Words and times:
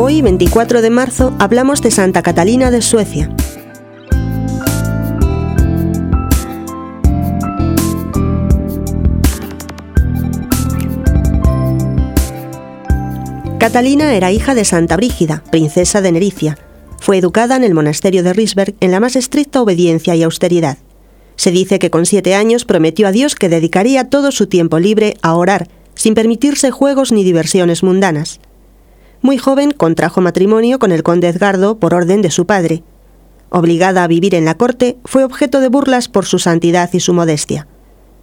Hoy, 0.00 0.22
24 0.22 0.80
de 0.80 0.90
marzo, 0.90 1.34
hablamos 1.40 1.82
de 1.82 1.90
Santa 1.90 2.22
Catalina 2.22 2.70
de 2.70 2.82
Suecia. 2.82 3.34
Catalina 13.58 14.14
era 14.14 14.30
hija 14.30 14.54
de 14.54 14.64
Santa 14.64 14.96
Brígida, 14.96 15.42
princesa 15.50 16.00
de 16.00 16.12
Nericia. 16.12 16.58
Fue 17.00 17.18
educada 17.18 17.56
en 17.56 17.64
el 17.64 17.74
monasterio 17.74 18.22
de 18.22 18.32
Risberg 18.32 18.76
en 18.78 18.92
la 18.92 19.00
más 19.00 19.16
estricta 19.16 19.60
obediencia 19.60 20.14
y 20.14 20.22
austeridad. 20.22 20.78
Se 21.34 21.50
dice 21.50 21.80
que 21.80 21.90
con 21.90 22.06
siete 22.06 22.36
años 22.36 22.64
prometió 22.64 23.08
a 23.08 23.12
Dios 23.12 23.34
que 23.34 23.48
dedicaría 23.48 24.08
todo 24.08 24.30
su 24.30 24.46
tiempo 24.46 24.78
libre 24.78 25.16
a 25.22 25.34
orar, 25.34 25.66
sin 25.96 26.14
permitirse 26.14 26.70
juegos 26.70 27.10
ni 27.10 27.24
diversiones 27.24 27.82
mundanas. 27.82 28.38
Muy 29.20 29.36
joven 29.36 29.72
contrajo 29.72 30.20
matrimonio 30.20 30.78
con 30.78 30.92
el 30.92 31.02
conde 31.02 31.28
Edgardo 31.28 31.78
por 31.78 31.92
orden 31.92 32.22
de 32.22 32.30
su 32.30 32.46
padre. 32.46 32.84
Obligada 33.50 34.04
a 34.04 34.06
vivir 34.06 34.34
en 34.34 34.44
la 34.44 34.56
corte, 34.56 34.96
fue 35.04 35.24
objeto 35.24 35.60
de 35.60 35.68
burlas 35.68 36.08
por 36.08 36.24
su 36.24 36.38
santidad 36.38 36.90
y 36.92 37.00
su 37.00 37.14
modestia. 37.14 37.66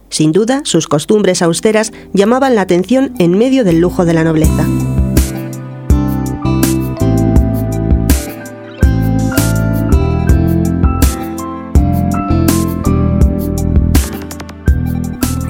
Sin 0.08 0.32
duda, 0.32 0.62
sus 0.64 0.86
costumbres 0.86 1.42
austeras 1.42 1.92
llamaban 2.12 2.54
la 2.54 2.62
atención 2.62 3.12
en 3.18 3.36
medio 3.36 3.64
del 3.64 3.78
lujo 3.78 4.04
de 4.04 4.14
la 4.14 4.24
nobleza. 4.24 4.64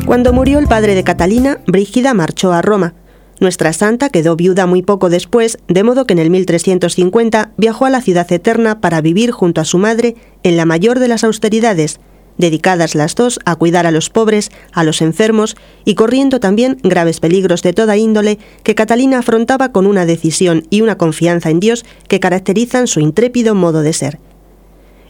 Cuando 0.06 0.33
murió 0.33 0.58
el 0.58 0.67
padre 0.67 0.94
de 0.94 1.05
Catalina, 1.05 1.58
Brígida 1.67 2.14
marchó 2.14 2.52
a 2.52 2.62
Roma. 2.62 2.94
Nuestra 3.39 3.73
santa 3.73 4.09
quedó 4.09 4.34
viuda 4.34 4.67
muy 4.67 4.83
poco 4.83 5.11
después, 5.11 5.59
de 5.69 5.83
modo 5.83 6.06
que 6.06 6.15
en 6.15 6.19
el 6.19 6.31
1350 6.31 7.53
viajó 7.56 7.84
a 7.84 7.91
la 7.91 8.01
ciudad 8.01 8.31
eterna 8.33 8.81
para 8.81 9.03
vivir 9.03 9.31
junto 9.31 9.61
a 9.61 9.65
su 9.67 9.79
madre 9.79 10.17
en 10.42 10.56
la 10.56 10.65
mayor 10.65 10.98
de 10.98 11.09
las 11.09 11.23
austeridades, 11.23 12.01
dedicadas 12.39 12.95
las 12.95 13.14
dos 13.14 13.39
a 13.45 13.57
cuidar 13.57 13.87
a 13.87 13.91
los 13.91 14.09
pobres, 14.09 14.51
a 14.73 14.84
los 14.84 15.03
enfermos 15.03 15.57
y 15.84 15.95
corriendo 15.95 16.41
también 16.41 16.79
graves 16.83 17.20
peligros 17.20 17.62
de 17.62 17.75
toda 17.75 17.98
índole 17.98 18.39
que 18.62 18.75
Catalina 18.75 19.19
afrontaba 19.19 19.70
con 19.70 19.87
una 19.87 20.07
decisión 20.07 20.62
y 20.70 20.81
una 20.81 20.97
confianza 20.97 21.51
en 21.51 21.61
Dios 21.61 21.84
que 22.09 22.20
caracterizan 22.20 22.87
su 22.87 23.01
intrépido 23.01 23.55
modo 23.55 23.83
de 23.83 23.92
ser 23.92 24.19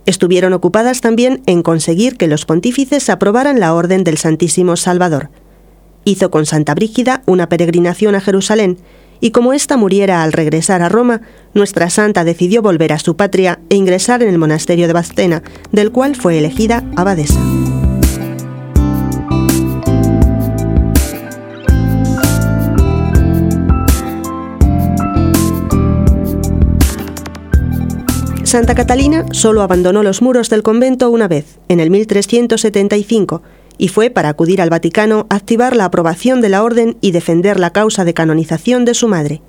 estuvieron 0.07 0.53
ocupadas 0.53 1.01
también 1.01 1.43
en 1.47 1.63
conseguir 1.63 2.17
que 2.17 2.29
los 2.29 2.47
pontífices 2.47 3.11
aprobaran 3.11 3.61
la 3.61 3.75
Orden 3.75 4.05
del 4.05 4.17
Santísimo 4.17 4.77
Salvador. 4.77 5.31
Hizo 6.09 6.31
con 6.31 6.47
Santa 6.47 6.73
Brígida 6.77 7.25
una 7.27 7.49
peregrinación 7.49 8.15
a 8.15 8.21
Jerusalén, 8.21 8.79
y 9.19 9.33
como 9.33 9.53
ésta 9.53 9.77
muriera 9.77 10.23
al 10.23 10.33
regresar 10.33 10.81
a 10.81 10.89
Roma, 10.89 11.23
nuestra 11.53 11.91
santa 11.91 12.23
decidió 12.23 12.63
volver 12.63 12.93
a 12.93 13.01
su 13.01 13.17
patria 13.17 13.59
e 13.71 13.75
ingresar 13.75 14.23
en 14.23 14.29
el 14.29 14.39
monasterio 14.39 14.87
de 14.87 14.93
Bastena, 14.93 15.43
del 15.73 15.91
cual 15.91 16.15
fue 16.15 16.39
elegida 16.39 16.85
abadesa. 16.95 17.41
Santa 28.45 28.77
Catalina 28.77 29.27
solo 29.33 29.63
abandonó 29.63 30.05
los 30.05 30.23
muros 30.23 30.51
del 30.51 30.63
convento 30.63 31.11
una 31.11 31.27
vez, 31.27 31.59
en 31.69 31.81
el 31.81 31.91
1375, 31.91 33.43
y 33.79 33.89
fue 33.89 34.11
para 34.11 34.29
acudir 34.29 34.61
al 34.61 34.71
Vaticano 34.71 35.27
activar 35.31 35.77
la 35.77 35.87
aprobación 35.87 36.41
de 36.41 36.49
la 36.49 36.63
orden 36.63 36.97
y 37.01 37.11
defender 37.11 37.59
la 37.61 37.71
causa 37.71 38.05
de 38.05 38.15
canonización 38.15 38.85
de 38.85 38.95
su 38.95 39.09
madre. 39.09 39.43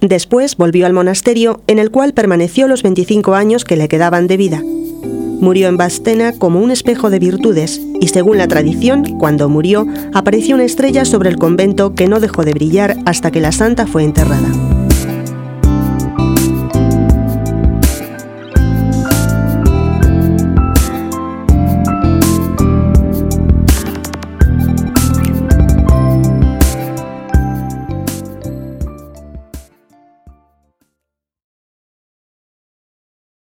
Después 0.00 0.56
volvió 0.56 0.86
al 0.86 0.92
monasterio, 0.92 1.62
en 1.66 1.78
el 1.78 1.90
cual 1.90 2.12
permaneció 2.12 2.68
los 2.68 2.82
25 2.82 3.34
años 3.34 3.64
que 3.64 3.76
le 3.76 3.88
quedaban 3.88 4.26
de 4.26 4.36
vida. 4.36 4.62
Murió 5.40 5.68
en 5.68 5.76
Bastena 5.76 6.32
como 6.32 6.60
un 6.60 6.70
espejo 6.70 7.10
de 7.10 7.18
virtudes, 7.18 7.80
y 8.00 8.08
según 8.08 8.38
la 8.38 8.48
tradición, 8.48 9.18
cuando 9.18 9.48
murió, 9.48 9.86
apareció 10.12 10.54
una 10.54 10.64
estrella 10.64 11.04
sobre 11.04 11.30
el 11.30 11.36
convento 11.36 11.94
que 11.94 12.08
no 12.08 12.20
dejó 12.20 12.44
de 12.44 12.52
brillar 12.52 12.96
hasta 13.06 13.30
que 13.30 13.40
la 13.40 13.52
santa 13.52 13.86
fue 13.86 14.04
enterrada. 14.04 14.73